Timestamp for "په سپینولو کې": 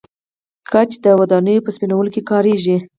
1.65-2.21